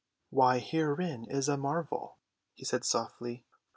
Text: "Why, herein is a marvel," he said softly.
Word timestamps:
"Why, 0.31 0.57
herein 0.57 1.27
is 1.29 1.47
a 1.47 1.57
marvel," 1.57 2.17
he 2.55 2.65
said 2.65 2.83
softly. 2.83 3.45